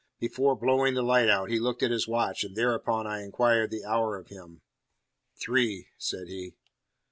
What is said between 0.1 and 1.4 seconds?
Before blowing the light